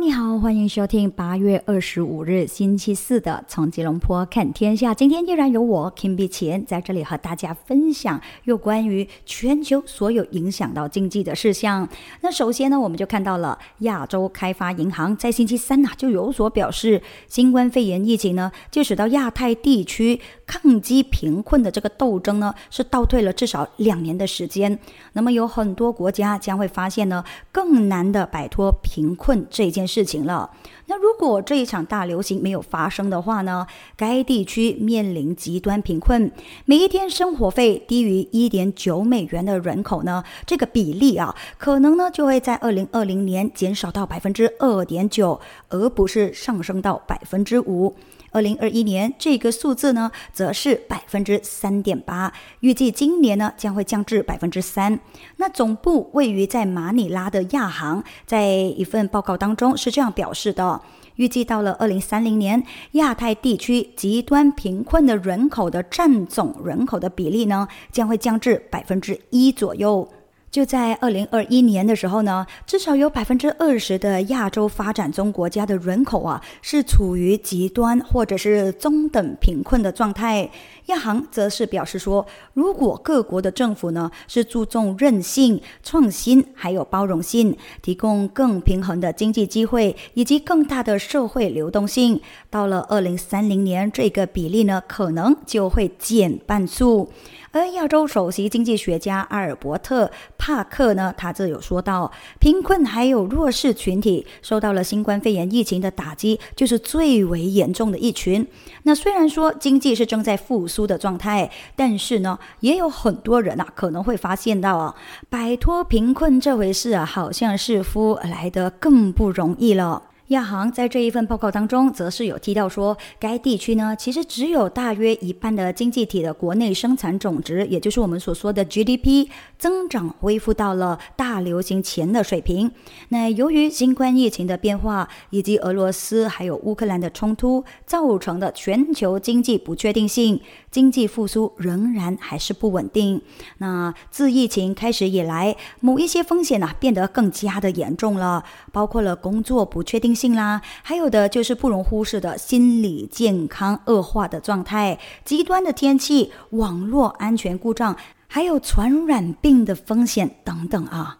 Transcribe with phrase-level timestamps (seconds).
[0.00, 4.92] 你好，欢迎收听八月二十五日星期四的《从吉隆坡看天下》。
[4.94, 11.86] 今天依然有我 Kim B 钱在这里和大家分享有关于全球所有影响到经济的事项。
[12.22, 24.78] 那首先呢，我们就看到了亚洲开发银行在星期三呢、就有所表示，新冠肺炎疫情呢，就使到亚太地区抗击贫困的这个斗争呢，是倒退了至少两年的时间。
[25.12, 27.22] 那么有很多国家将会发现呢，
[27.52, 30.48] 更难的摆脱贫困这一件事情了。
[30.86, 36.30] 那如果这一场大流行没有发生的话呢，该地区面临极端贫困，
[36.64, 47.94] 每一天生活费低于一点九美元的人口呢，这个比例啊，可能呢就会在二零二零年减少到百分之二点九，而不是上升到百分之五。
[48.32, 54.98] 二零二一年这个数字呢，则是百分之三点八，预计今年呢将会降至百分之三。
[55.36, 60.80] 那总部位于在马尼拉的亚行，在一份报告当中是这样表示的。
[61.16, 70.08] 预计到了二零三零年，亚太地区极端贫困的人口的占总人口的比例呢，将会降至百分之一左右。
[70.50, 80.50] 就在二零二一年的时候呢，至少有百分之二十的亚洲发展中国家的人口啊，是处于极端或者是中等贫困的状态。
[80.86, 92.20] 亚行则是表示说，如果各国的政府呢是注重韧性、创新还有包容性，提供更平衡的经济机会以及更大的社会流动性，
[92.50, 97.08] 到了二零三零年，这个比例呢可能就会减半数。
[97.52, 100.06] 而亚洲首席经济学家阿尔伯特·
[100.38, 108.46] 帕克呢，他则有说到，贫困还有弱势群体受到了新冠肺炎疫情的打击，就是最为严重的一群。
[108.84, 114.94] 那虽然说经济是正在复苏的状态，但是呢，也有很多人啊可能会发现到啊，
[115.28, 120.04] 摆脱贫困这回事啊，好像似乎来得更不容易了。
[120.30, 132.70] 亚行在这一份报告当中，则是有提到说，该地区呢，其实只有大约一半的经济体的国内生产总值，也就是我们所说的 GDP 增长恢复到了大流行前的水平。
[133.08, 143.20] 那由于新冠疫情的变化，以及俄罗斯还有乌克兰的冲突造成的全球经济不确定性，经济复苏仍然还是不稳定。
[143.58, 150.30] 那自疫情开始以来，某一些风险呢、变得更加的严重了，包括了工作不确定性。
[150.34, 157.96] 啦，还有的就是不容忽视的心理健康恶化的状态、极端的天气、网络安全故障，
[158.28, 161.19] 还有传染病的风险等等啊。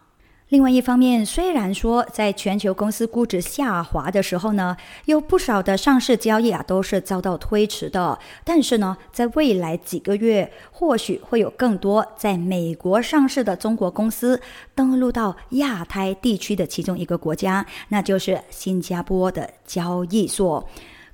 [0.50, 14.40] 另外一方面，虽然说在全球公司估值下滑的时候呢，有不少的上市交易啊都是遭到推迟的，但是呢，在未来几个月，或许会有更多在美国上市的中国公司
[14.74, 20.68] 登陆到亚太地区的其中一个国家，那就是新加坡的交易所。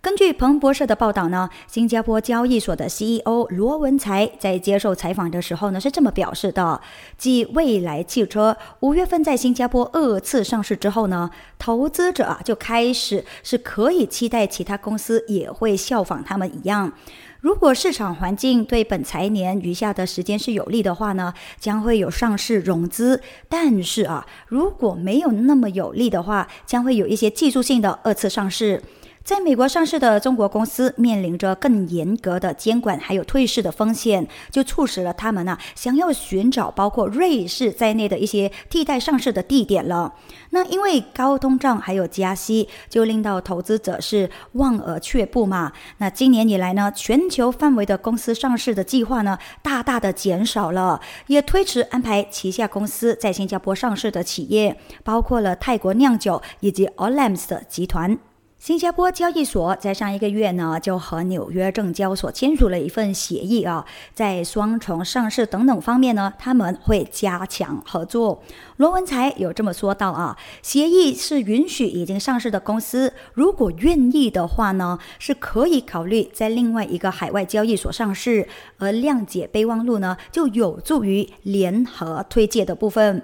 [0.06, 6.80] 根据彭博社的报道呢，新加坡交易所的 CEO 罗文才在接受采访的时候呢是这么表示的：，
[7.18, 11.28] 继蔚来汽车五月份在新加坡二次上市之后呢，
[11.58, 16.92] 投资者啊就开始是可以期待其他公司也会效仿他们一样。
[17.40, 23.16] 如果市场环境对本财年余下的时间是有利的话呢，将会有上市融资；
[23.48, 28.80] 但是啊，如果没有那么有利的话，将会有一些技术性的二次上市。
[29.26, 40.14] 在美国上市的中国公司面临着更严格的监管，还有退市的风险，就促使了他们呢想要寻找包括瑞士在内的一些替代上市的地点了。
[40.50, 45.72] 那因为高通胀还有加息，就令到投资者是望而却步嘛。
[45.98, 58.16] 那今年以来呢，全球范围的公司上市的计划呢，大大的减少了，也推迟安排旗下公司在新加坡上市的企业，包括了泰国酿酒以及 Olam's 的集团。
[58.58, 68.42] 新加坡交易所在上一个月呢，就和纽约证交所签署了一份协议啊，在双重上市等等方面呢，他们会加强合作。
[68.78, 78.48] 罗文才有这么说到啊，协议是允许已经上市的公司，如果愿意的话呢，是可以考虑在另外一个海外交易所上市，
[78.78, 83.22] 而谅解备忘录呢，就有助于联合推介的部分。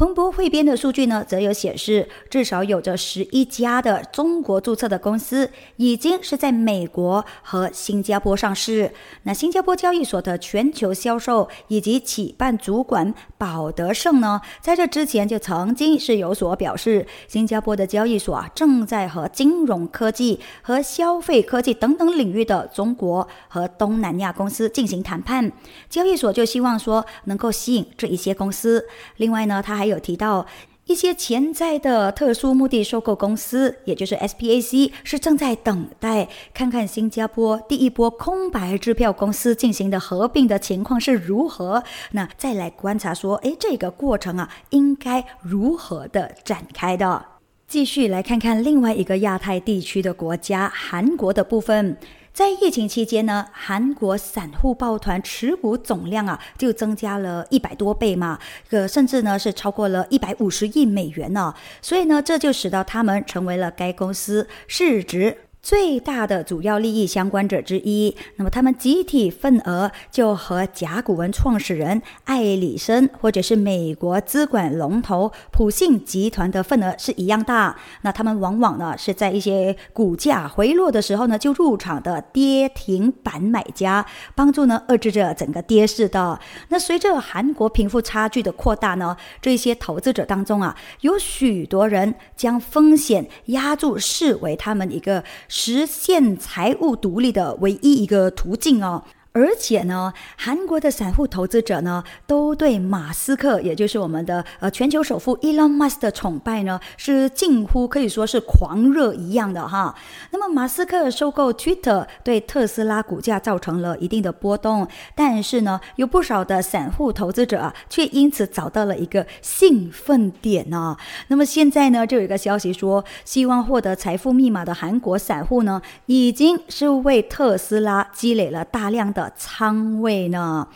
[0.00, 8.90] 彭博汇编的数据呢，则有显示，至少有着十一家的中国注册的公司已经是在美国和新加坡上市。
[9.24, 25.52] 那新加坡交易所的全球销售以及企办主管保德胜呢，在这之前就曾经是有所表示，新加坡的交易所啊，正在和金融科技和消费科技等等领域的中国和东南亚公司进行谈判。
[25.90, 28.82] 交易所就希望说能够吸引这一些公司。
[29.18, 30.46] 另外呢，他还有提到
[30.86, 41.84] 一些潜在的特殊目的收购公司，也就是 SPAC，是正在等待看看新加坡第一波空白支票公司进行的合并的情况是如何。
[42.12, 47.24] 那再来观察说，诶，这个过程啊，应该如何的展开的？
[47.68, 51.96] 继续来看看另外一个亚太地区的国家韩国的部分。
[52.40, 58.38] 在疫情期间呢，韩国散户抱团持股总量啊，就增加了一百多倍嘛，
[58.70, 65.36] 呃，甚至呢是超过了一百五十亿美元呢，所以呢，这就使得他们成为了该公司市值。
[65.62, 77.76] 最大的主要利益相关者之一，那么他们集体份额就和甲骨文创始人艾里森或者是美国资管龙头普信集团的份额是一样大。
[78.00, 86.40] 那他们往往呢是在一些股价回落的时候呢就入场的跌停板买家，帮助呢遏制着整个跌势的。
[86.70, 95.22] 那随着韩国贫富差距的扩大呢，这些投资者当中啊，有许多人将风险压住视为他们一个。
[95.52, 99.02] 实现财务独立的唯一一个途径哦。
[99.32, 109.94] 而且呢，韩国的散户投资者呢，都对马斯克，也就是我们的呃全球首富 Elon Musk 的崇拜呢，是近乎可以说是狂热一样的哈。
[110.32, 120.96] 那么，马斯克收购 Twitter 对特斯拉股价造成了一定的波动，但是呢，有不少的散户投资者啊，却因此找到了一个兴奋点呢。
[121.28, 129.19] 那么现在呢，就有一个消息说，希望获得财富密码的韩国散户呢，已经是为特斯拉积累了大量的。
[129.20, 130.66] 的仓位呢？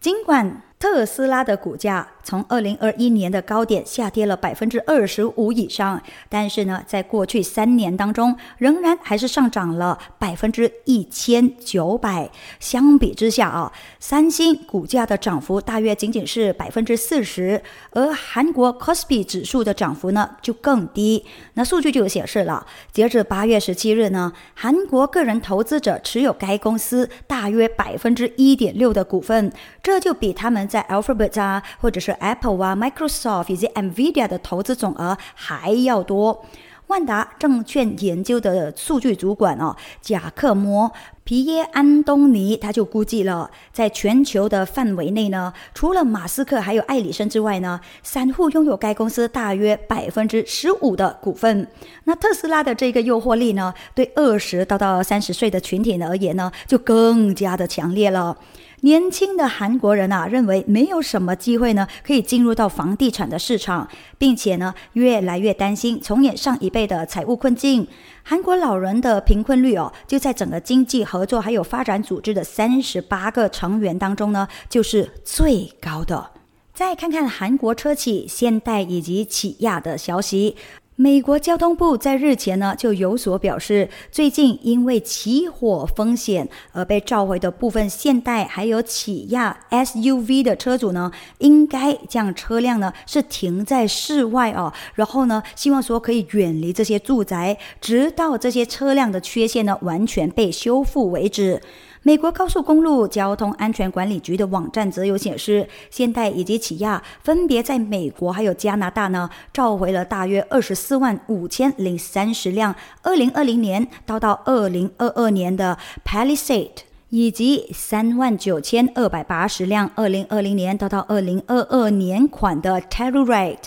[0.00, 2.08] 尽管特斯拉的股价。
[2.24, 12.30] 从二零二一年的高点下跌了百分之二十五以上，但是呢，在过去三年当中，仍然还是上涨了百分之一千九百。
[12.60, 21.24] 相比之下啊，三星股价的涨幅大约仅仅是百分之四十，而韩国 c o s p i 指数的涨幅呢就更低。
[21.54, 29.52] 那数据就显示了，截至八月十七日呢，韩国个人投资者持有该公司大约百分之一点六的股份，
[29.82, 36.46] 这就比他们在 Alphabet 啊，或者是 Apple 啊，Microsoft 以及 Nvidia 的投资总额还要多。
[36.88, 40.92] 万达证券研究的数据主管哦，贾克摩
[41.24, 51.66] 皮耶安东尼他就估计了，在全球的范围内呢，除了马斯克还有艾里森之外呢，散户拥有该公司大约百分之十五的股份。
[52.04, 58.36] 那特斯拉的这个诱惑力呢，对二十到到三十岁的群体而言呢，就更加的强烈了。
[58.84, 63.88] 年轻的韩国人啊，认为没有什么机会呢，可以进入到房地产的市场，
[64.18, 67.86] 并且呢，越来越担心重演上一辈的财务困境。
[68.24, 76.32] 韩国老人的贫困率哦，就在整个经济合作还有发展组织的三十八个成员当中呢，就是最高的。
[76.74, 80.56] 再看看韩国车企现代以及起亚的消息。
[81.02, 101.60] 美国交通部在日前呢就有所表示，最近因为起火风险而被召回的部分现代还有起亚 SUV 的车主呢，应该将车辆呢是停在室外哦，然后呢希望说可以远离这些住宅，直到这些车辆的缺陷呢完全被修复为止。
[102.04, 116.70] 美国高速公路交通安全管理局的网站则有显示，现代以及起亚分别在美国还有加拿大呢，召回了大约二十四万五千零三十辆二零二零年到到二零二二年的 Palisade，
[117.10, 123.58] 以及三万九千二百八十辆二零二零年到到二零二二年款的 Telluride。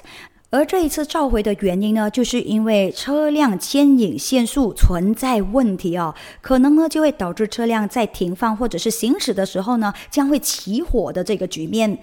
[0.55, 11.97] 而这一次召回的原因呢，就是因为车辆牵引线速存在问题哦，可能呢就会导致车辆在停放或者是行驶的时候呢，将会起火的这个局面。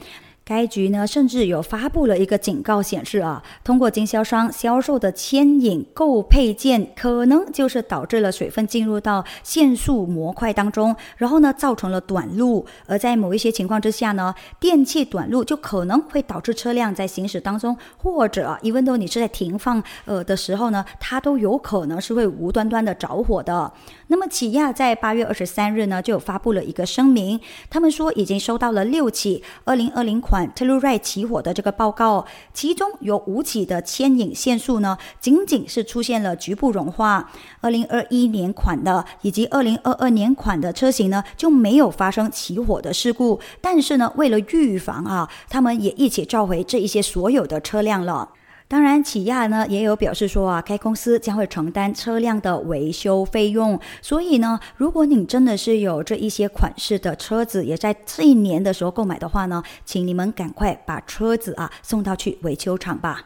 [0.53, 12.67] 该局呢，甚至有发布了一个警告，显示啊，通过经销商销售的牵引购配件，可能就是导致了水分进入到限速模块当中，然后呢，造成了短路。
[12.87, 23.73] 而在某一些情况之下呢，电器短路就可能会导致车辆在行驶当中，或者一问到你是在停放呃的时候呢，它都有可能是会无端端的着火的。
[24.09, 27.41] 那么起亚在八月二十三日呢，就发布了一个声明，
[27.71, 30.42] 他们说已经收到了六起二零二零款。
[30.51, 37.31] 特鲁瑞起火的这个报告，其中有五起的牵引线束呢，仅仅是出现了局部融化。
[37.61, 43.41] 二零二一年款的以及二零二二年款的车型呢，就没有发生起火的事故。
[43.61, 48.31] 但是呢，为了预防啊，他们也一起召回这一些所有的车辆了。
[48.73, 53.79] 当然，起亚呢也有表示说啊，该公司将会承担车辆的维修费用。
[54.01, 63.21] 所以呢，如果你真的是有这一些款式的车子，也在这一年的时候购买的话呢，请你们赶快把车子啊送到去维修厂吧。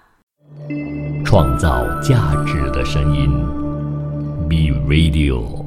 [1.24, 3.30] 创造价值的声音
[4.48, 5.65] ：Be Radio。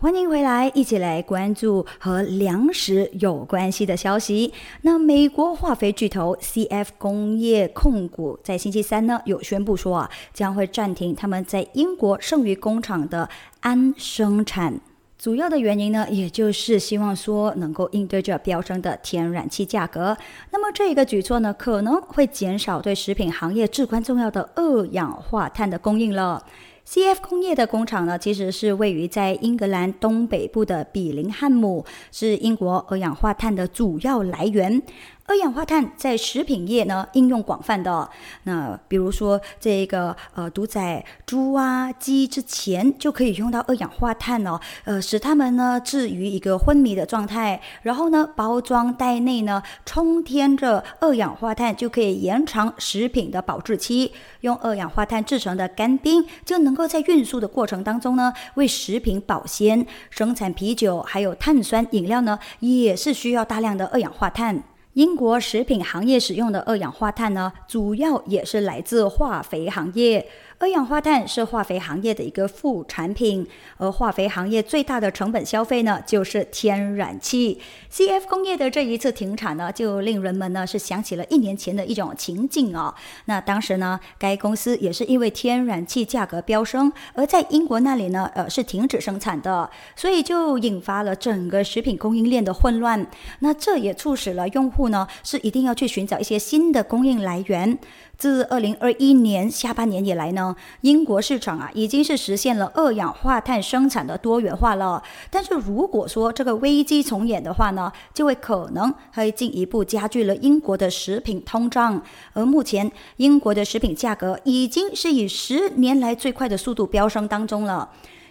[0.00, 4.52] 欢迎回来，一起来关注和粮食有关系的消息。
[4.82, 13.28] 那美国化肥巨头 CF 工业控股在星期三呢，有宣布说啊，将会暂停他们在英国剩余工厂的
[13.58, 14.80] 氨生产。
[15.18, 20.16] 主要的原因呢，也就是希望说能够应对这飙升的天然气价格。
[20.52, 26.44] 那么这个举措呢，可能会减少对食品行业至关重要的二氧化碳的供应了。
[26.90, 27.20] C.F.
[27.20, 34.82] 工业的工厂呢，其实是位于在英格兰东北部的比林汉姆，是英国二氧化碳的主要来源。
[35.28, 38.08] 二氧化碳在食品业呢应用广泛的，
[38.44, 54.10] 那比如说这个呃屠宰猪啊鸡之前就可以用到二氧化碳哦，呃使它们呢置于一个昏迷的状态，然后呢包装袋内呢充填着二氧化碳就可以延长食品的保质期。
[54.40, 59.86] 用二氧化碳制成的干冰就能够在运输的过程当中呢为食品保鲜。
[60.08, 64.62] 生产啤酒还有碳酸饮料呢也是需要大量的二氧化碳。
[64.98, 70.26] 英国食品行业使用的二氧化碳呢，主要也是来自化肥行业。
[70.60, 73.46] 二氧化碳是化肥行业的一个副产品，
[73.76, 77.60] 而化肥行业最大的成本消费呢，就是天然气。
[77.92, 82.92] CF 工业的这一次停产呢，就令人们呢是想起了一年前的一种情境啊。
[83.26, 93.06] 那当时呢，该公司也是因为天然气价格飙升，而在英国那里呢，呃是停止生产的，所以就引发了整个食品供应链的混乱。
[93.38, 97.78] 那这也促使了用户呢，是一定要去寻找一些新的供应来源。
[98.18, 105.00] 自二零二一年下半年以来呢，英国市场啊已经是实现了二氧化碳生产的多元化了。
[105.30, 112.02] 但是如果说这个危机重演的话呢，就会可能会进一步加剧了英国的食品通胀。
[112.32, 117.88] 而目前英国的食品价格已经是以十年来最快的速度飙升当中了。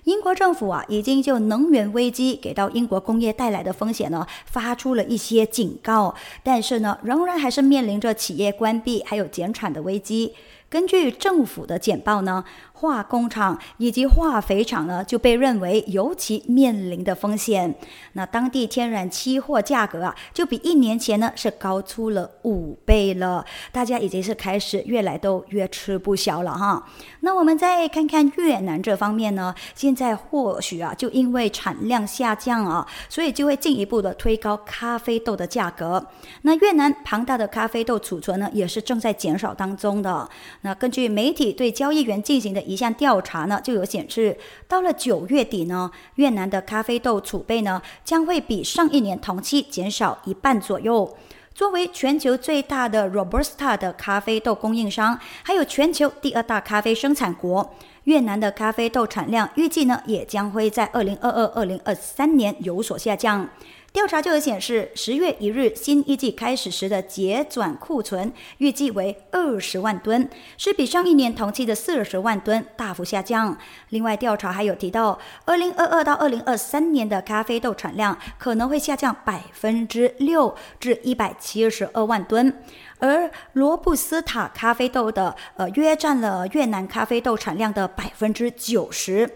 [0.07, 10.33] 英国政府啊，已经就能源危机给到英国工业带来的风险呢，发出了一些警告，但是呢，仍然还是面临着企业关闭还有减产的危机。
[10.69, 12.45] 根据政府的简报呢。
[12.79, 17.73] 化工厂以及化肥厂呢，就被认为尤其面临的风险。
[18.13, 23.43] 那当地天然期货价格啊，就比一年前呢是高出了五倍了。
[23.71, 26.87] 大家已经是开始越来都越吃不消了哈。
[27.21, 36.05] 那我们再看看越南这方面呢，现在或许啊，就因为产量下降啊，所以就会进一步的推高咖啡豆的价格。
[36.43, 40.29] 那越南庞大的咖啡豆储存呢，也是正在减少当中的。
[40.61, 42.66] 那根据媒体对交易员进行的。
[42.67, 51.17] 一项调查呢，就有显示，到了九月底呢，越南的咖啡豆储备呢，将会比上一年同期减少一半左右。
[51.55, 63.49] 作为全球最大的 Robusta 的咖啡豆供应商，还有全球第二大咖啡生产国，越南的咖啡豆产量预计呢，也将会在二零二二、二零二三年有所下降。
[63.97, 73.57] 调查就有显示，十月一日新一季开始时的结转库存预计为二十万吨，是比上一年同期的四十万吨大幅下降。
[73.89, 82.55] 另外，调查还有提到，二零二二到二零二三年的咖啡豆产量可能会下降百分之六至一百七十二万吨，
[82.99, 89.27] 而罗布斯塔咖啡豆的呃约占了越南咖啡豆产量的百分之九十。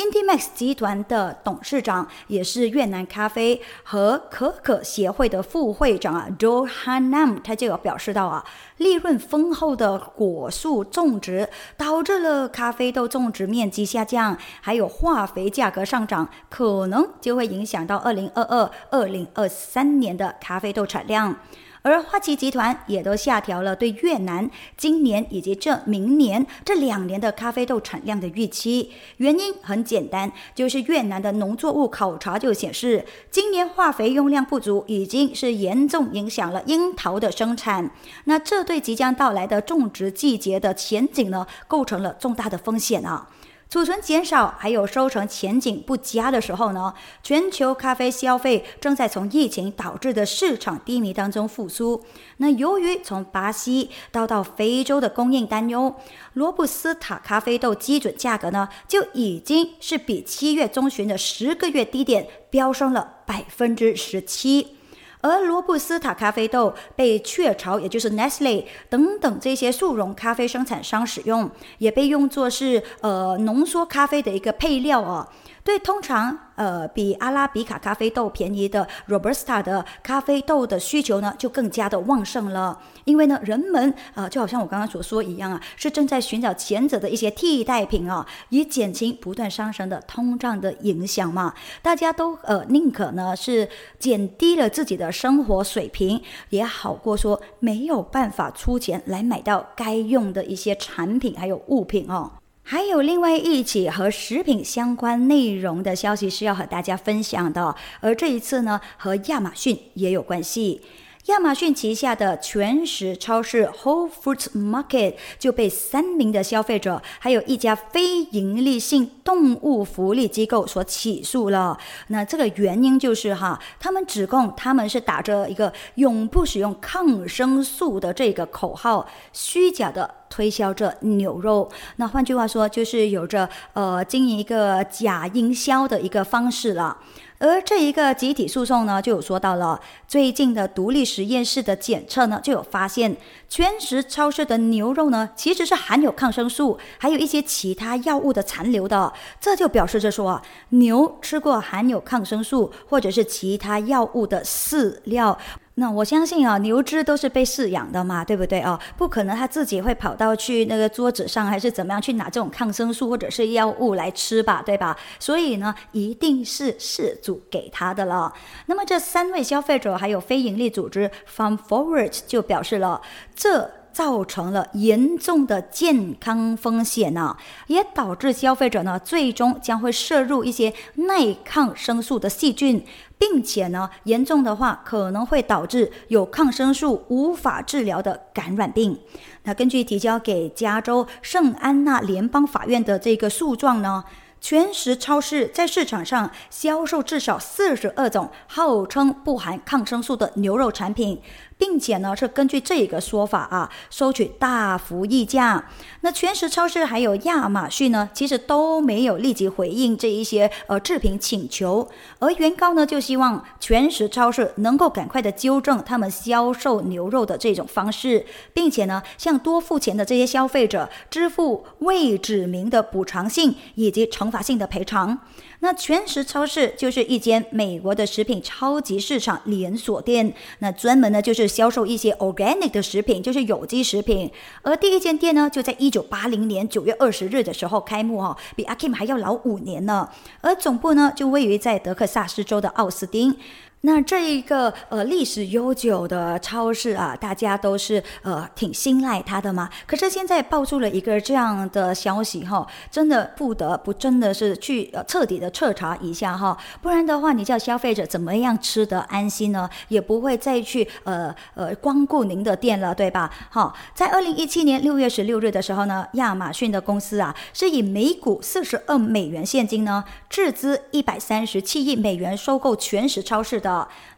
[0.00, 8.42] Intimax 集团的董事长，也是越南咖啡和可可协会的副会长啊，Do Hanam，他就有表示到啊，
[8.78, 21.36] 利润丰厚的果树种植导致了咖啡豆种植面积下降，还有化肥价格上涨，可能就会影响到二零二二、二零二三年的咖啡豆产量。
[21.82, 28.92] 而花旗集团也都下调了对越南今年以及这明年这两年的咖啡豆产量的预期。
[29.16, 37.90] 原因很简单，就是越南的农作物考察就显示，今年化肥用量不足，已经是严重影响了樱桃的生产。
[38.24, 43.28] 那这对即将到来的种植季节的前景呢，构成了重大的风险啊。
[43.70, 52.04] 储存减少，还有收成前景不佳的时候呢，全球咖啡消费正在从疫情导致的市场低迷当中复苏。
[52.38, 55.94] 那由于从巴西到到非洲的供应担忧，
[56.32, 64.79] 罗布斯塔咖啡豆基准价格呢就已经是比七月中旬的十个月低点飙升了百分之十七。
[65.20, 75.28] 而罗布斯塔咖啡豆被雀巢，也就是 Nestle 等等这些速溶咖啡生产商使用，也被用作是呃浓缩咖啡的一个配料哦。
[75.62, 82.80] 对，通常呃比阿拉比卡咖啡豆便宜的 Robusta 的咖啡豆的需求呢，就更加的旺盛了。
[83.04, 91.54] 因为呢，人们啊，就好像我刚刚所说一样啊，是正在寻找前者的一些替代品啊，以减轻不断上升的通胀的影响嘛。
[91.82, 102.30] 大家都呃宁可呢是减低了自己的生活水平，也好过说没有办法出钱来买到该用的一些产品还有物品哦。
[102.70, 110.80] 还有另外一起和食品相关内容的消息是要和大家分享的，而这一次呢，和亚马逊也有关系。
[111.26, 121.76] 亚马逊旗下的全食超市 Whole Foods Market 就被三名的消费者，还有一家非营利性动物福利机构所起诉了。
[122.08, 131.70] 那这个原因就是哈，他们指控他们是打着一个永不使用抗生素的这个口号，虚假的推销着牛肉。
[131.96, 136.96] 那换句话说，就是有着呃经营一个假营销的一个方式了。
[137.40, 143.16] 而这一个集体诉讼呢，就有说到了最近的独立实验室的检测呢，就有发现
[143.48, 149.10] 全食超市的牛肉呢，其实是含有抗生素，还有一些其他药物的残留的。
[149.40, 155.38] 这就表示着说，牛吃过含有抗生素或者是其他药物的饲料。
[155.80, 158.78] 那我相信啊，牛只都是被饲养的嘛，对不对哦？
[158.98, 164.94] 不可能他自己会跑到去那个桌子上，还是怎么样去拿这种抗生素或者是药物来吃吧，对吧？
[165.18, 168.30] 所以呢，一定是饲主给他的了。
[168.66, 173.00] 那么这三位消费者还有非营利组织 Farm Forward 就表示了
[173.34, 173.70] 这。
[173.92, 182.84] 造成了严重的健康风险呢，也导致消费者呢最终将会摄入一些耐抗生素的细菌，
[183.18, 188.98] 并且呢严重的话可能会导致有抗生素无法治疗的感染病。
[189.42, 194.04] 那根据提交给加州圣安娜联邦法院的这个诉状呢。
[194.42, 201.20] 全食超市在市场上销售至少四十二种号称不含抗生素的牛肉产品，
[201.60, 205.68] 并且呢是根据这个说法啊收取大幅溢价。
[206.00, 211.86] 那全食超市还有亚马逊呢，其实都没有立即回应这一些呃制品请求。
[212.18, 225.18] 而原告呢就希望全食超市能够赶快的纠正他们销售牛肉的这种方式，并且呢向多付钱的这些消费者支付未指明的补偿性以及惩罚性的赔偿。
[225.60, 234.30] 那全食超市就是一间美国的食品超级市场连锁店，那专门呢就是销售一些 organic 的食品，就是有机食品。
[234.62, 240.08] 而第一间店呢就在一九八零年九月二十日的时候开幕哦，比阿 Kim 还要老五年呢。
[240.40, 243.36] 而总部呢就位于在德克萨斯州的奥斯汀。
[243.82, 249.70] 那这一个呃历史悠久的超市啊，大家都是呃挺信赖它的嘛。
[249.86, 259.70] 可是现在爆出了一个这样的消息哈，真的不得不真的是去呃彻底的彻查一下哈，不然的话，你叫消费者怎么样吃得安心呢？
[259.88, 263.32] 也不会再去呃呃光顾您的店了，对吧？
[263.48, 273.69] 好，在二零一七年六月十六日的时候呢，亚马逊的公司啊是以每股四十二美元现金呢，斥资一百三十七亿美元收购全食超市的。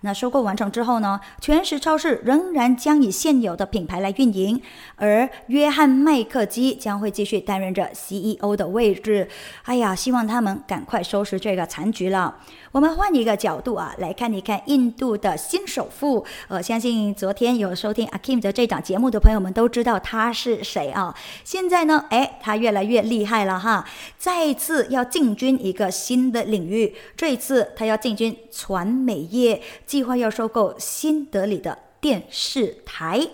[0.03, 1.21] 那收购完成之后呢？
[1.41, 4.61] 全食超市仍然将以现有的品牌来运营，
[4.97, 9.29] 而约翰麦克基将会继续担任着 CEO 的位置。
[9.65, 12.37] 哎呀，希望他们赶快收拾这个残局了。
[12.73, 16.25] 我们换一个角度啊，来看一看印度的新首富。
[16.49, 21.15] 呃，相信昨天有收听阿 Kim 的这档节目的朋友们都知道他是谁啊。
[21.45, 26.97] 现在呢，哎，他越来越厉害了哈，再次要进军一个新的领域。
[27.15, 33.29] 这一次他要进军传媒业，计划要收购新德里的电视台。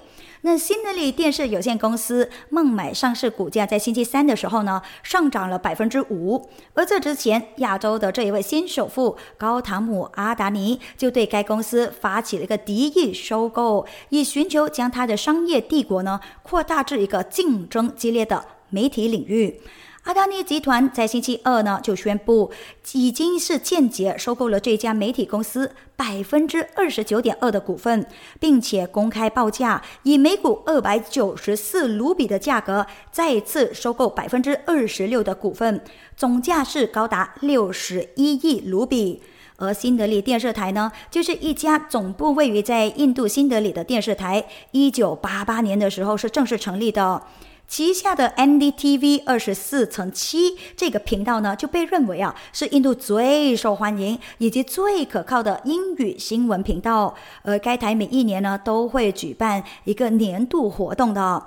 [0.48, 6.48] 那新德里电视有限公司孟买上市股价在星期三的时候呢，上涨了百分之五。
[6.72, 19.60] 而这之前，亚洲的这一位新首富高塔姆阿达尼就对该公司发起了一个敌意收购，以寻求将他的商业帝国呢扩大至一个竞争激烈的媒体领域。
[20.08, 22.50] 阿达尼集团在星期二呢就宣布，
[22.92, 28.06] 已经是间接收购了这家媒体公司百分之二十九点二的股份，
[28.40, 35.84] 并且公开报价，以每股二百九十四卢比的价格再次收购百分之二十六的股份，
[36.16, 39.20] 总价是高达六十一亿卢比。
[39.56, 47.24] 而新德里电视台呢，就是一家总部位于在印度新德里的电视台，一九八八年的时候是正式成立的。
[47.68, 57.14] 旗下的 NDTV 二十四乘七这个频道呢，就被认为啊是印度最受欢迎以及最可靠的英语新闻频道。
[57.42, 61.44] 而该台每一年呢都会举办一个年度活动的。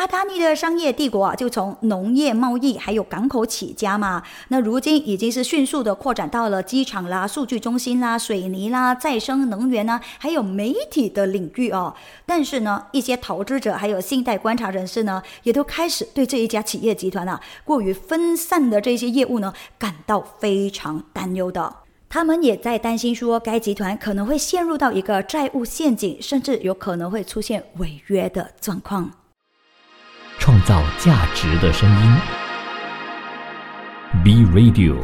[0.00, 4.22] 阿达尼的商业帝国啊，就从农业贸易还有港口起家嘛。
[4.48, 11.94] 那如今已经是迅速的扩展到了机场啦、数据中心啦、水泥啦、再生能源啦，还有媒体的领域哦。
[12.24, 21.76] 但是呢，一些投资者还有信贷观察人士呢，也都开始对这一家企业集团啊过于分散的这些业务呢感到非常担忧的。
[22.08, 29.10] 他们也在担心说，该集团可能会陷入到一个债务陷阱，甚至有可能会出现违约的状况。
[30.40, 32.16] 创造价值的声音
[34.24, 34.96] ，B Radio。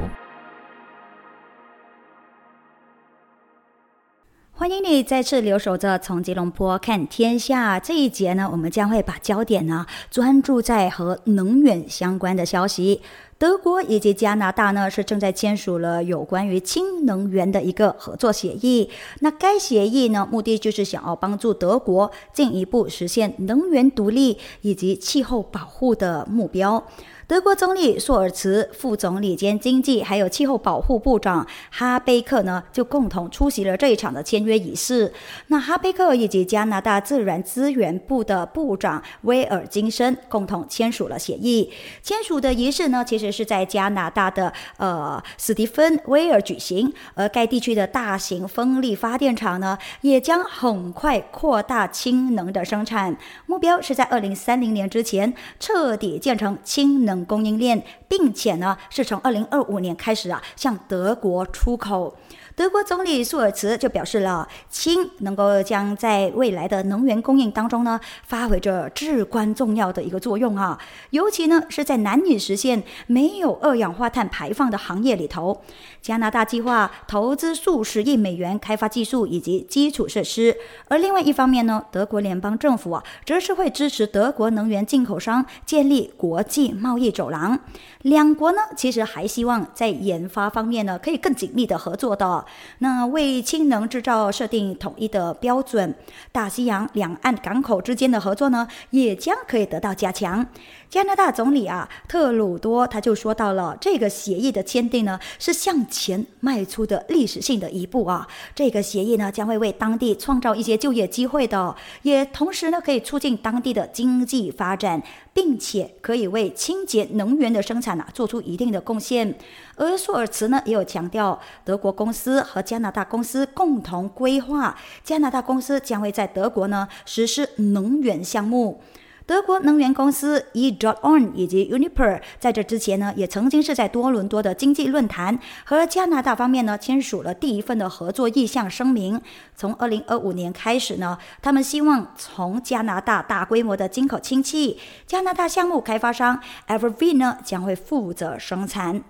[4.51, 13.03] 欢迎你再次留守着从吉隆坡看天下这一节呢，我们将会把焦点呢专注在和能源相关的消息。
[13.39, 18.89] 德国以及加拿大呢是正在签署了有关于氢能源的一个合作协议。
[19.21, 26.83] 那该协议呢，目的就是想要帮助德国进一步实现能源独立以及气候保护的目标。
[27.29, 35.13] 德国总理朔尔茨、副总理兼经济还有气候保护部长哈贝克呢，就共同出席了这一场的签约仪式。
[35.49, 41.69] 那哈贝克以及加拿大自然资源部的部长威尔金森共同签署了协议。
[42.01, 46.95] 签署的仪式呢，其实是在加拿大的呃史蒂芬威尔举行。
[47.15, 57.16] 而该地区的大型风力发电厂呢，也将很快扩大氢能的生产，目标是在二零三零年之前彻底建成氢能。
[57.25, 62.15] 供应链，并且呢，是从二零二五年开始啊，向德国出口。
[62.57, 70.79] 德国总理舒尔茨就表示了，氢能够将在未来的能源供应当中呢，发挥着至关重要的一个作用啊，
[71.11, 75.61] 尤其呢是在难以实现没有二氧化碳排放的行业里头。
[76.01, 80.57] 加拿大计划投资数十亿美元开发技术以及基础设施，
[80.89, 87.59] 而另外一方面呢，德国联邦政府啊，则是会支持德国能源进口商建立国际贸易走廊。
[88.01, 92.46] 两国呢，其实还希望在研发方面呢，可以更紧密的合作的。
[92.79, 95.95] 那为氢能制造设定统一的标准，
[96.33, 100.47] 大西洋两岸港口之间的合作呢，也将可以得到加强。
[100.89, 108.27] 加拿大总理啊特鲁多他就说到了，这个协议的签订呢，是向前迈出的历史性的一步啊。
[108.55, 115.03] 这个协议呢，将会为当地创造一些就业机会的，也同时呢，可以促进当地的经济发展。
[115.37, 119.35] 并且可以为清洁能源的生产啊做出一定的贡献。
[119.75, 128.81] 而舒尔茨呢也有强调，德国公司和加拿大公司共同规划，加拿大公司将会在德国呢实施能源项目。
[129.27, 139.21] 德国能源公司 E.ON 以及 Uniper 在这之前呢，也曾经是在多伦多的经济论坛和加拿大方面呢签署了第一份的合作意向声明。
[139.57, 144.79] 从二零二五年开始呢，他们希望从加拿大大规模的进口氢气。
[145.07, 149.03] 加拿大项目开发商 Everv 呢将会负责生产。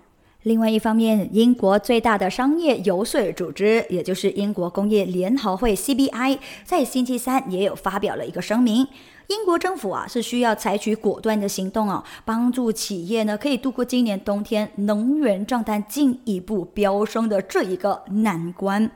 [0.46, 8.86] 另外一方面，英国最大的商业游说组织，也就是英国工业联合会 （CBI） 在星期三也有发表了一个声明。
[9.26, 18.88] 英国政府啊是需要采取果断的行动啊，帮助企业呢可以度过今年冬天能源账单进一步飙升的这一个难关。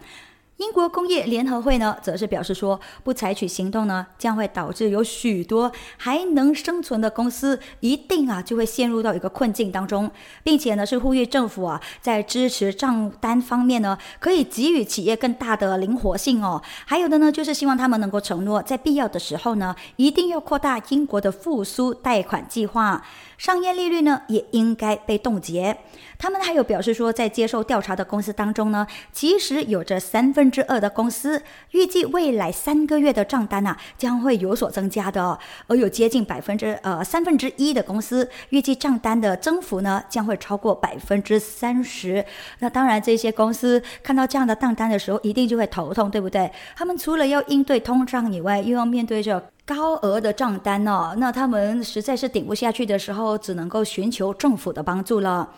[0.60, 10.10] 英国工业联合会呢，则是表示说，不采取行动呢，将会导致有许多还能生存的公司一定啊就会陷入到一个困境当中，
[10.42, 16.62] 并且呢是呼吁政府啊在支持账单方面呢，可以给予企业更大的灵活性哦。
[16.84, 23.02] 还有的呢，就是希望他们能够承诺，在必要的时候呢，一定要扩大英国的复苏贷款计划。
[23.40, 25.74] 商业利率呢也应该被冻结。
[26.18, 42.22] 他们还有表示说，在接受调查的公司当中呢，其实有着三分之二的公司预计未来三个月的账单啊将会有所增加的，而有接近百分之呃三分之一的公司预计账单的增幅呢将会超过百分之三十。
[42.58, 46.52] 那当然，这些公司看到这样的账单的时候，一定就会头痛，对不对？
[46.76, 49.42] 他们除了要应对通胀以外，又要面对着。
[49.76, 55.48] 高额的账单哦，那他们实在是顶不下去的时候，只能够寻求政府的帮助了。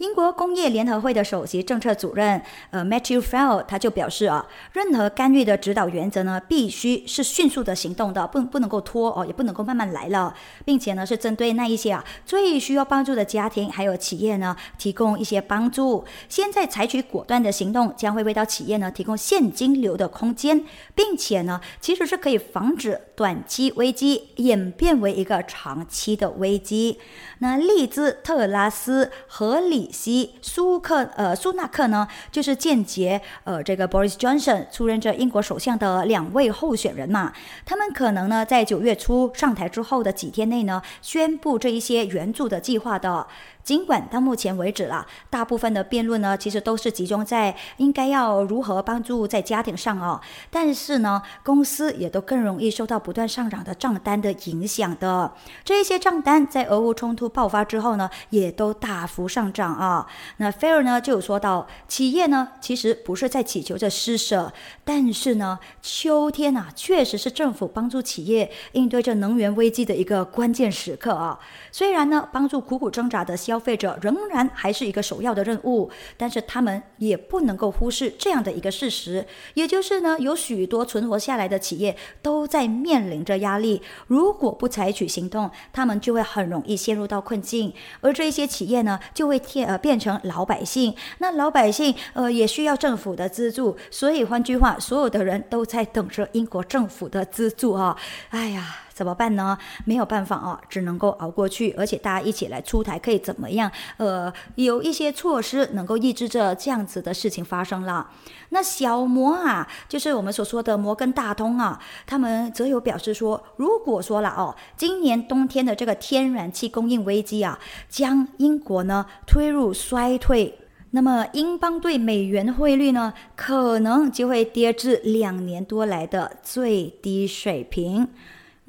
[0.00, 10.34] 英国工业联合会的首席政策主任，呃，Matthew Fell，他就表示啊，任何干预的指导原则呢，必须是迅速的行动的，不不能够拖哦，也不能够慢慢来了，
[10.64, 16.02] 并且呢，是针对那一些啊最需要帮助的家庭还有企业呢，提供一些帮助。
[16.30, 26.98] 现在采取果断的行动，将会为到企业呢提供现金流的空间，并且呢，其实是可以防止短期危机演变为一个长期的危机。
[27.40, 37.32] 那利兹特拉斯合理里希苏克呃苏纳克呢，就是间接呃这个 Boris Johnson 出任这英国首相的两位候选人嘛，
[37.66, 43.26] 他们可能呢在九月初上台之后的几天内呢，宣布这一些援助的计划的。
[43.62, 50.20] 尽管到目前为止啦，大部分的辩论呢，其实都是集中在应该要如何帮助在家庭上哦。
[50.50, 55.32] 但是呢，公司也都更容易受到不断上涨的账单的影响的。
[55.64, 60.06] 这一些账单在俄乌冲突爆发之后呢，也都大幅上涨啊。
[60.38, 64.52] 那 Fair 呢就有说到，企业呢其实不是在祈求着施舍，
[64.84, 71.38] 但是呢，秋天啊确实是政府帮助企业应对这能源危机的一个关键时刻啊。
[71.70, 83.82] 虽然呢，帮助苦苦挣扎的消费者仍然还是一个首要的任务，但是他们也不能够忽视这样的一个事实，也就是呢，有许多存活下来的企业都在面临着压力。
[84.06, 90.94] 如果不采取行动，他们就会很容易陷入到困境，而这些企业呢，就会变呃变成老百姓。
[91.18, 97.96] 那老百姓呃也需要政府的资助，所以换句话，所有的人都在等着英国政府的资助啊！
[98.28, 98.76] 哎呀。
[99.00, 99.56] 怎么办呢？
[99.86, 101.74] 没有办法啊，只能够熬过去。
[101.78, 103.72] 而且大家一起来出台，可以怎么样？
[103.96, 108.10] 呃，有一些措施能够抑制着这样子的事情发生了。
[108.50, 117.58] 那小摩啊，就是我们所说的摩根大通啊，他们则有表示说，如果说了哦，今年冬天的这个天然气供应危机啊，
[117.88, 120.58] 将英国呢推入衰退，
[120.90, 128.06] 那么英镑对美元汇率呢，可能就会跌至两年多来的最低水平。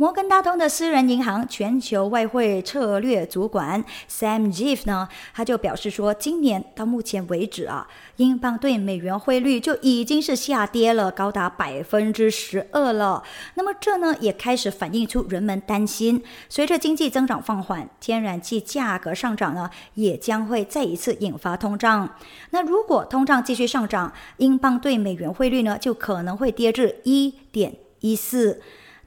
[0.01, 13.21] 摩根大通的私人银行全球外汇策略主管 Sam Jeff 呢，他就表示说，今年到目前为止啊，英镑对美元汇率就已经是下跌了高达百分之十二了。
[13.53, 22.09] 那么这呢，也开始反映出人们担心，随着经济增长放缓，天然气价格上涨呢，也将会再一次引发通胀。
[22.49, 28.59] 那如果通胀继续上涨，英镑对美元汇率呢，就可能会跌至一点一四。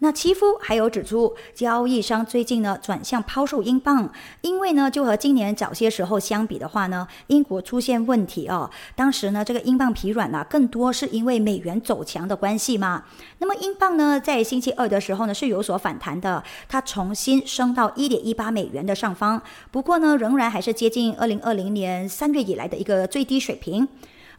[0.05, 4.13] 那齐夫还有指出，交易商最近呢转向抛售英镑，
[4.43, 8.71] 因为呢就和今年早些时候相比的话呢，英国出现问题哦。
[8.95, 13.05] 当时呢这个英镑疲软呢，更多是因为美元走强的关系嘛。
[13.39, 19.41] 那么英镑呢在星期二的时候呢是有所反弹的，它重新升到一点一八美元的上方，
[19.71, 23.89] 不过呢仍然还是接近二零二零年三月以来的一个最低水平。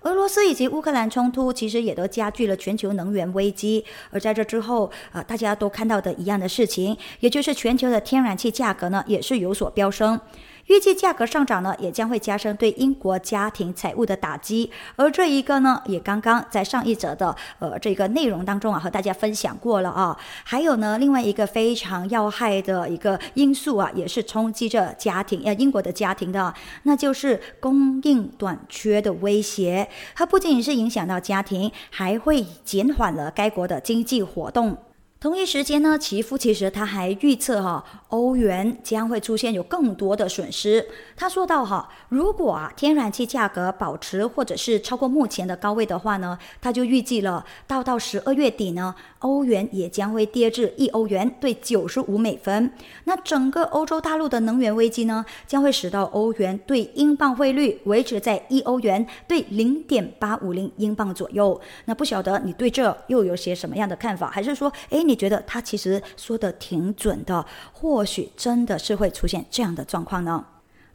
[0.05, 10.19] 俄罗斯以及乌克兰冲突其实也都加剧了全球能源危机，而在这之后，呃，大家都看到的一样的事情，也就是全球的天然气价格呢也是有所飙升。
[10.67, 14.71] 预计价格上涨呢，也将会加深对英国家庭财务的打击。
[14.95, 20.17] 而这一个呢，也刚刚在上一则的呃这个内容当中啊，和大家分享过了啊。
[20.43, 29.87] 还有呢，另外一个非常要害的一个因素啊，也是冲击着家庭呃英国的家庭的，那就是供应短缺的威胁。
[30.15, 34.77] 它不仅仅是影响到家庭，还会减缓了该国的经济活动。
[35.25, 40.87] 同一时间呢，奇夫其实他还预测哈，欧元将会出现有更多的损失。
[41.15, 52.69] 他说到哈，如果啊天然气价格保持或者是超过目前的高位的话呢，他就预计了到到十二月底呢，欧元也将会跌至一欧元对九十五美分。
[53.05, 61.59] 那整个欧洲大陆的能源危机呢，将会使到欧元对英镑汇率维持在一欧元兑零点八五零英镑左右。
[61.85, 64.29] 那不晓得你对这又有些什么样的看法？
[64.29, 65.14] 还是说，哎你？
[65.15, 70.45] 觉得他其实说的挺准的，或许真的是会出现这样的状况呢。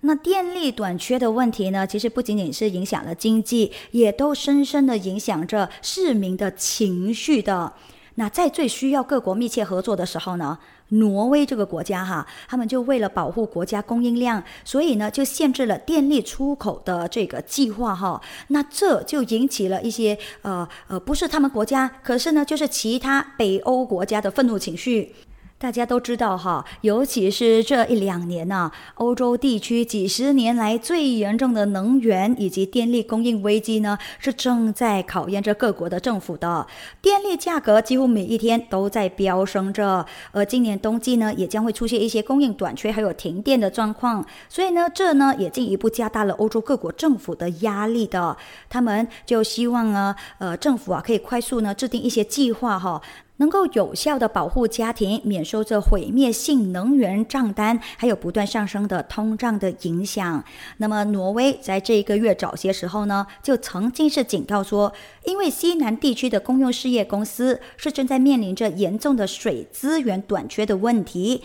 [0.02, 7.72] 那电力短缺的问题呢，其实不仅仅是影响了经济，也都深深的影响着市民的情绪的。
[8.14, 10.58] 那在最需要各国密切合作的时候呢？
[10.90, 18.20] 挪威这个国家哈，他们就为了保护国家供应量，所以呢就限制了电力出口的这个计划哈。
[18.48, 25.14] 那这就引起了一些呃呃，不是他们国家，可是呢就是其他北欧国家的愤怒情绪。
[25.60, 36.66] 大家都知道哈，尤其是这一两年呢，欧洲地区几十年来最严重的能源以及电力供应危机呢，是正在考验着各国的政府的。
[37.02, 48.34] 电力价格几乎每一天都在飙升着，而今年冬季呢，也将会出现一些供应短缺还有停电的状况，所以呢，这呢也进一步加大了欧洲各国政府的压力的。
[48.70, 53.02] 他们就希望呢，呃，政府啊可以快速呢制定一些计划哈。
[53.40, 60.44] 能够有效的保护家庭免受这毁灭性能源账单，还有不断上升的通胀的影响。
[60.76, 64.92] 那么，挪威在这一个月早些时候呢，就曾经是警告说，
[65.24, 71.42] 因为西南地区的公用事业公司是正在面临着严重的水资源短缺的问题。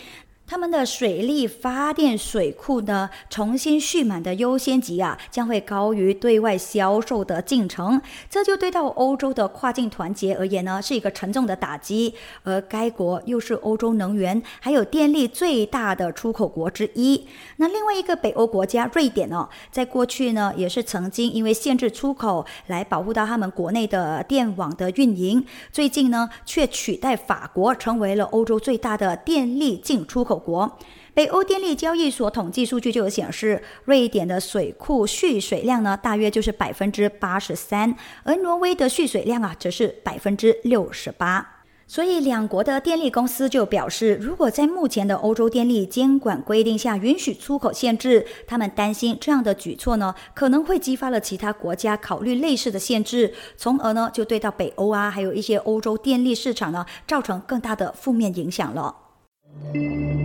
[0.47, 7.99] 他们的水力发电水库呢，重新蓄满的优先级啊，将会高于对外销售的进程。
[8.29, 12.13] 这就对到欧洲的跨境团结而言呢，是一个沉重的打击。
[12.43, 17.27] 而该国又是欧洲能源还有电力最大的出口国之一。
[17.57, 30.34] 那另外一个北欧国家瑞典呢，在过去呢，也是曾经因为限制出口来保护到他们国内的电网的运营，最近呢，却取代法国成为了欧洲最大的电力进出口。
[30.35, 30.77] 我国
[31.13, 41.53] 北欧电力交易所统计数据就有显示，瑞典的水库蓄水量呢，大约就是百分之八十三，而挪威的蓄水量啊，则是百分之六十八。
[41.87, 59.04] 所以，两国的电力公司就表示，如果在目前的欧洲电力监管规定下允许出口限制，他们担心这样的举措呢，可能会激发了其他国家考虑类似的限制，从而呢，就对到北欧啊，还有一些欧洲电力市场呢，造成更大的负面影响了。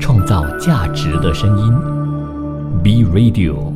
[0.01, 1.73] 创造价值的声音
[2.83, 3.73] ，B Radio。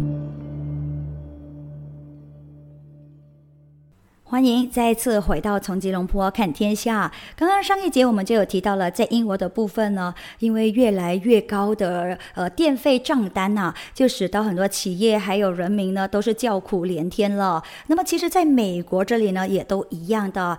[4.26, 7.12] 欢迎再次回到从吉隆坡看天下。
[7.36, 17.62] 刚刚上一节我们就有提到了，在英国的部分呢，因为越来越高的呃电费账单呐，就使得很多企业还有人民呢都是叫苦连天了。
[17.86, 20.58] 那么其实，在美国这里呢，也都一样的。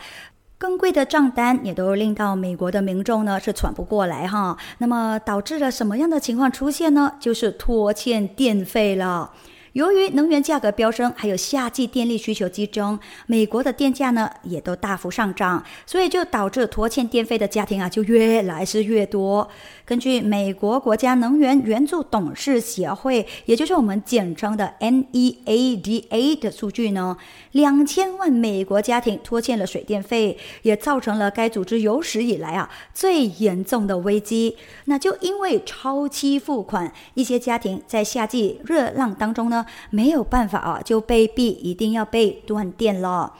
[0.65, 7.11] 更贵的账单也都令到美国的民众呢是喘不过来哈，那么导致了什么样的情况出现呢？
[7.19, 9.29] 就是拖欠电费了。
[9.75, 19.45] 由于能源价格飙升，还有夏季电力需求激增，美国的电价呢也都大幅上涨，所以就导致拖欠电费的家庭啊就越来是越多。
[19.83, 27.17] 根据美国国家能源援助董事协会，也就是我们简称的 NEADA 的数据呢，
[27.51, 34.55] 两千万美国家庭拖欠了水电费，也造成了该组织有史以来啊最严重的危机。
[34.85, 39.64] 那就因为超期付款，一些家庭在夏季热浪当中呢。
[39.89, 43.33] 没有办法啊，就被逼一定要被断电了。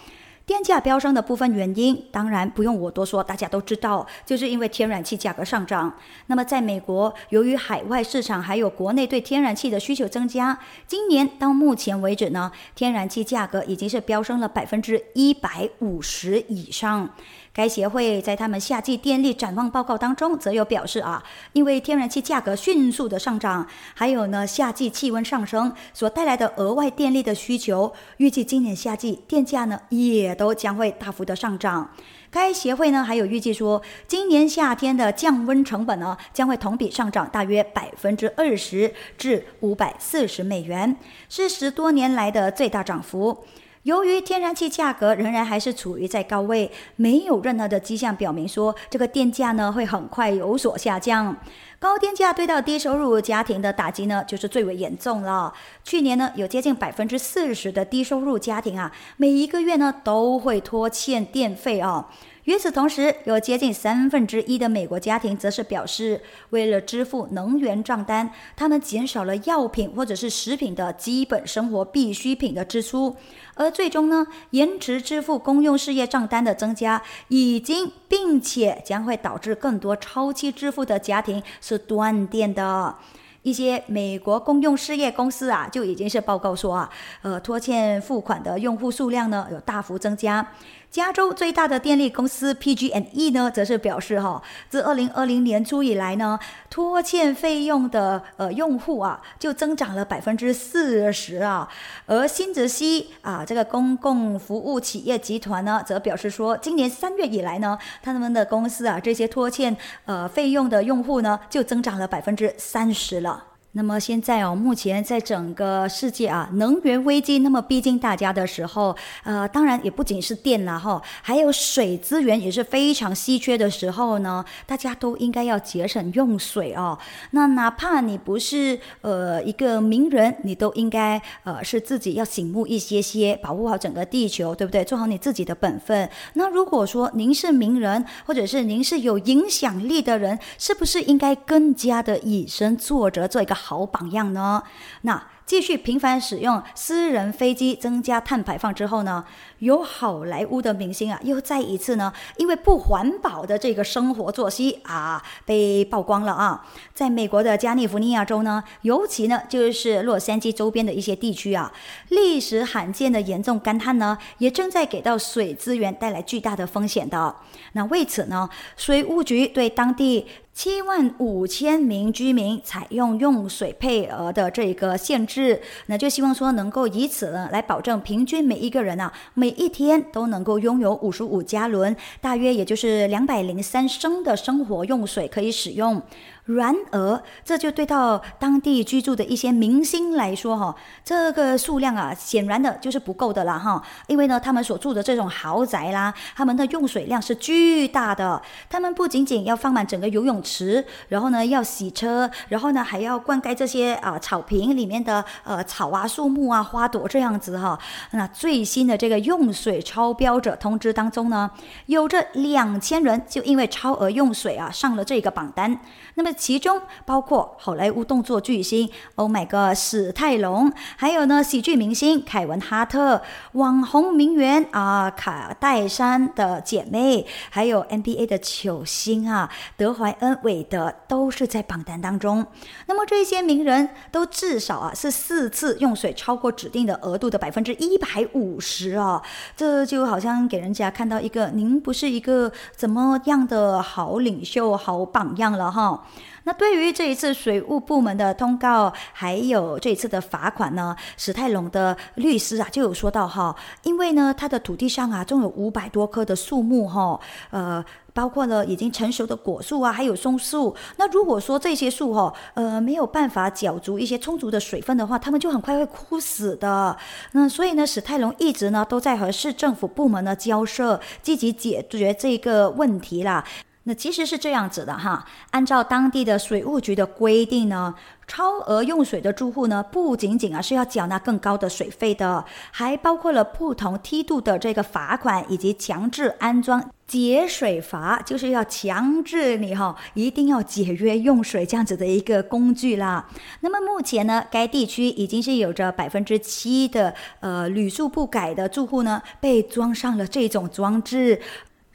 [0.46, 5.92] 电价飙升的部分原因，当然不用我多说，大家都知道，就是因为天然气价格上涨。
[6.28, 17.10] 那么在美国，由于海外市场还有国内对天然气的需求增加，今年到目前为止呢，天然气价格已经是飙升了百分之一百五十以上。
[17.56, 31.90] 该协会在他们夏季电力展望报告当中，则有表示啊，因为天然气价格迅速的上涨，还有呢夏季气温上升所带来的额外电力的需求，预计今年夏季电价呢也都将会大幅的上涨。
[32.30, 40.98] 该协会呢还有预计说，今年夏天的降温成本呢将会同比上涨大约百分之二十至五百四十美元，
[41.30, 43.46] 是十多年来的最大涨幅。
[43.86, 51.38] 由于天然气价格仍然还是处于在高位，没有任何的迹象表明说这个电价呢会很快有所下降。
[51.78, 55.54] 高电价对到低收入家庭的打击呢，就是最为严重了。
[55.84, 62.10] 去年呢，有接近百分之四十的低收入家庭啊，每一个月呢都会拖欠电费啊。
[62.46, 73.16] 与此同时，有接近三分之一的美国家庭则是表示，为了支付能源账单，他们减少了药品或者是食品的基本生活必需品的支出，
[73.56, 82.96] 而最终呢，延迟支付公用事业账单的增加，已经并且将会导致更多超期支付的家庭是断电的。
[83.42, 86.90] 一些美国公用事业公司啊，就已经是报告说啊，
[87.22, 90.48] 呃，拖欠付款的用户数量呢有大幅增加。
[90.96, 101.68] 加州最大的电力公司 PG&E 呢，则是表示哈，自二零二零年初以来呢，拖欠费用的呃用户啊，就增长了百分之四十啊。
[102.06, 113.44] 而新泽西啊这个公共服务企业集团呢，则表示说，今年三月以来呢，他们的公司啊这些拖欠呃费用的用户呢，就增长了百分之三十了。
[113.78, 126.98] 那么现在哦，目前在整个世界啊，能源危机那么逼近大家的时候，呃，当然也不仅是电啦哈，还有水资源也是非常稀缺的时候呢，大家都应该要节省用水哦。
[127.32, 134.86] 那哪怕你不是呃一个名人，你都应该呃是自己要醒目一些些，保护好整个地球，对不对？
[134.86, 136.10] 做好你自己的本分。
[136.36, 143.65] 那如果说您是名人，或者是您是有影响力的人，是不是应该更加的以身作则，做一个？
[143.66, 144.62] 好榜样呢？
[145.02, 145.24] 那。
[145.46, 149.24] 继续频繁使用私人飞机增加碳排放之后呢，
[149.60, 156.66] 有好莱坞的明星啊，又再一次呢，因为不环保的这个生活作息啊，被曝光了啊。
[156.94, 161.72] 在美国的加利福尼亚州呢，尤其呢就是洛杉矶周边的一些地区啊，
[162.10, 167.36] 历史罕见的严重干旱呢，也正在给到水资源带来巨大的风险的。
[167.74, 175.62] 那为此呢，水务局对当地七万五千名居民采用用水配额的这个限制。
[175.88, 186.02] 那就希望说能够以此呢来保证平均每一个人啊每每一天都能够拥有五十五加仑，大约也就是两百零三升的生活用水可以使用。
[186.46, 193.82] 然而，这就对到当地居住的一些明星来说，哈，这个数量啊，显然的就是不够的啦，哈。
[194.06, 198.40] 因为呢，他们所住的这种豪宅啦，他们的用水量是巨大的。
[198.70, 207.80] 他们不仅仅要放满整个游泳池，然后呢要洗车，然后呢还要灌溉这些啊草坪里面的呃草啊、树木啊、花朵这样子哈。
[208.12, 211.50] 那最新的这个用水超标者通知当中呢，
[211.88, 215.80] 有着两千人就因为超额用水啊上了这个榜单。
[216.14, 223.22] 那么其中包括好莱坞动作巨星 Oh my God 史泰龙，还有呢喜剧明星凯文哈特，
[223.54, 232.46] 网红名媛啊卡戴珊的姐妹，还有 NBA 的球星啊德怀恩韦德都是在榜单当中。
[232.88, 239.22] 那么这些名人都至少啊是四次用水超过指定的额度的百分之一百五十啊，
[239.56, 246.06] 这就好像给人家看到一个您不是一个怎么样的好领袖、好榜样了哈。
[246.46, 250.96] 那对于这一次水务部门的通告，还有这一次的罚款呢？
[251.18, 257.20] 史泰龙的律师啊就有说到哈，因为呢他的土地上啊，种有五百多棵的树木哈，
[257.50, 257.84] 呃，
[258.14, 260.76] 包括了已经成熟的果树啊，还有松树。
[260.98, 266.96] 那如果说这些树哈，呃，没有办法缴足一些充足的水分的话，它们就很快会枯死的。
[267.32, 273.44] 那所以呢，史泰龙一直呢都在和市政府部门呢交涉，积极解决这个问题啦。
[273.88, 277.94] 那其实是这样子的哈，按照当地的水务局的规定呢，
[278.26, 293.30] 超额用水的住户呢，不仅仅啊是要缴纳更高的水费的，还包括了不同梯度的这个罚款，以及强制安装节水阀，就是要强制你哈一定要节约用水这样子的一个工具啦。
[293.60, 301.40] 那么目前呢，该地区已经是有着百分之七的呃屡数不改的住户呢，被装上了这种装置。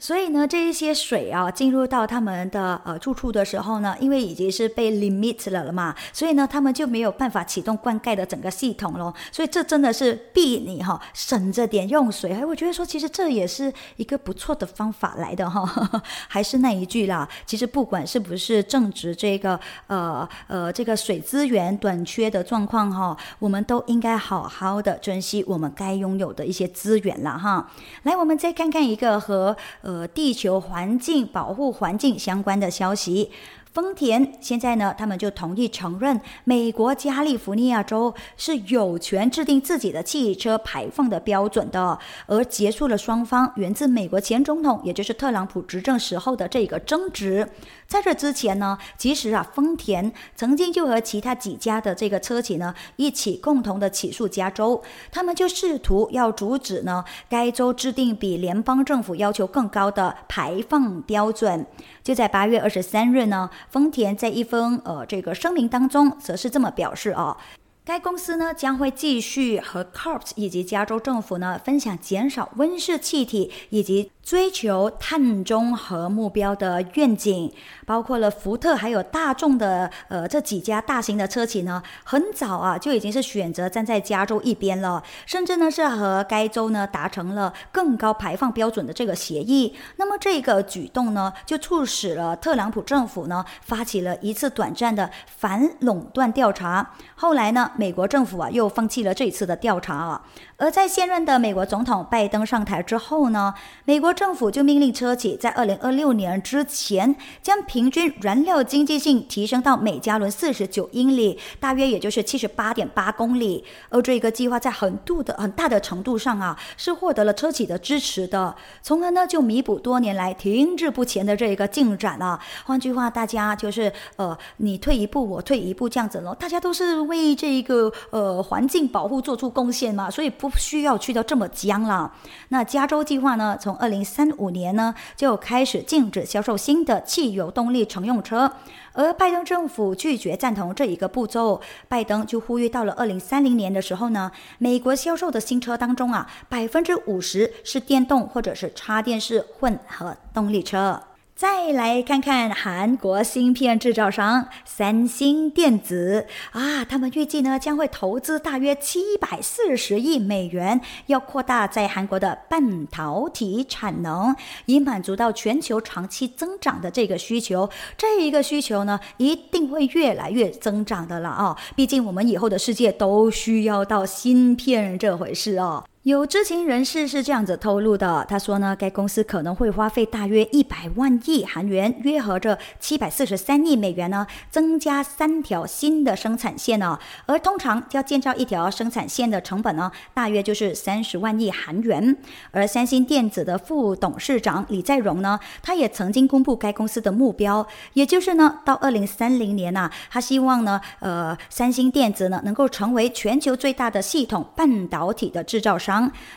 [0.01, 9.13] 所以呢，这一些水啊，进入到他们的呃住处的时候呢，因为已经是被 limit 了了嘛，所以呢，他们就没有办法启动灌溉的整个系统咯。
[9.31, 12.31] 所以这真的是逼你哈，省着点用水。
[12.31, 16.01] 哎，我觉得说，其实这也是一个不错的方法来的哈。
[16.27, 27.69] 还是那一句啦，其实不管是不是正值这个呃呃这个水资源短缺的状况哈，我们都应该好好的珍惜我们该拥有的一些资源了哈。
[28.01, 29.55] 来，我们再看看一个和。
[29.83, 33.31] 呃，地球环境保护环境相关的消息。
[33.73, 47.47] 丰田现在呢，他们就同意承认美国加利福尼亚州是有权制定自己的汽车排放的标准的，而结束了双方源自美国前总统，也就是特朗普执政时候的这个争执。
[47.87, 61.65] 在这之前呢，其实啊，丰田曾经就和其他几家的这个车企呢一起共同的起诉加州，他们就试图要阻止呢该州制定比联邦政府要求更高的排放标准。
[62.03, 63.49] 就在八月二十三日呢。
[63.69, 67.37] 丰田在一封呃这个声明当中，则是这么表示啊，
[67.83, 74.11] 该公司呢将会继续和 Corps 以及加州政府呢分享减少温室气体以及。
[74.23, 77.51] 追求碳中和目标的愿景，
[77.87, 89.75] 包括了福特还有大众的呃这几家大型的车企呢，很早啊就已经是选择站在加州一边了，甚至呢是和该州呢达成了更高排放标准的这个协议。
[89.95, 96.91] 那么这个举动呢，就促使了特朗普政府呢发起了一次短暂的反垄断调查。
[97.15, 100.21] 后来呢，美国政府啊又放弃了这一次的调查啊。
[100.57, 103.53] 而在现任的美国总统拜登上台之后呢，
[103.83, 104.11] 美国。
[104.21, 113.63] 政府就命令车企在二零二六年之前，将平均燃料经济性提升到每加仑四十九英里，大约也就是七十八点八公里。
[113.89, 122.39] 而这个计划在很度的很大的程度上啊，是获得了车企的支持的，从而呢就弥补多年来停滞不前的这一个进展啊。
[122.65, 132.11] 换句话，大家就是呃，你退一步，我退一步这样子咯，大家都是为这一个呃环境保护做出贡献嘛，所以不需要去到这么僵了。
[132.49, 138.51] 那加州计划呢，从二零三五年呢就开始禁止销售新的汽油动力乘用车，
[138.93, 150.99] 而拜登政府拒绝赞同这一个步骤，拜登就呼吁到了二零三零年的时候呢，美国销售的新车当中啊，百分之五十是电动或者是插电式混合动力车。
[151.35, 164.35] 再来看看韩国芯片制造商三星电子啊，他们预计呢将会投资大约七百四十亿美元，要扩大在韩国的半导体产能，
[164.67, 167.67] 以满足到全球长期增长的这个需求。
[167.97, 171.57] 这一个需求呢，一定会越来越增长的了啊！
[171.75, 175.83] 毕竟我们以后的世界都需要到芯片这回事哦。
[176.03, 186.97] 有知情人士是这样子透露的，他说呢，该公司可能会花费大约一百万亿韩元，约合着七百四十三亿美元呢，增加三条新的生产线呢。
[187.27, 192.17] 而通常要建造一条生产线的成本呢，大约就是三十万亿韩元。
[192.49, 205.90] 而三星电子的副董事长李在镕呢，他也曾经公布该公司的目标，也就是呢，到二零三零年呐，他希望呢，呃，三星电子呢能够成为全球最大的系统半导体的制造商。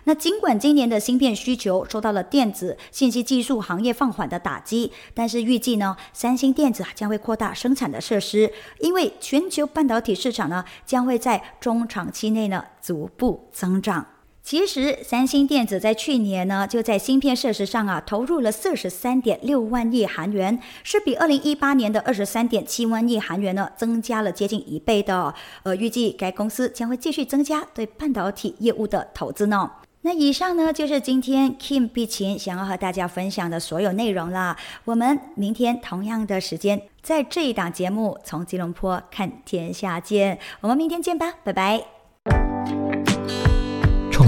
[0.04, 8.50] 那尽管今年的芯片需求受到了电子信息技术行业放缓的打击，但是预计呢，三星电子将会扩大生产的设施，
[8.80, 14.13] 因为全球半导体市场呢将会在中长期内呢逐步增长。
[14.44, 25.34] 其实，三星电子在去年呢，就在芯片设施上啊，投入了四十三点六万亿韩元，是比二零一八年的二十三点七万亿韩元呢，增加了接近一倍的。
[25.62, 29.70] 呃，预计该公司将会继续增加对半导体业务的投资呢。
[30.02, 34.54] 那以上呢，就是今天 Kim 碧琴想要和大家分享的所有内容啦。
[34.84, 40.38] 我们明天同样的时间，在这一档节目《从吉隆坡看天下》见。
[40.60, 41.93] 我们明天见吧，拜拜。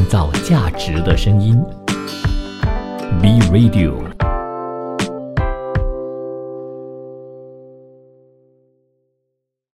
[0.07, 1.61] 造价值的声音
[3.21, 4.26] ，B Radio。